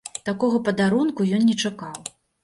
Такога 0.27 0.61
падарунку 0.69 1.27
ён 1.39 1.45
не 1.49 1.55
чакаў. 1.69 1.99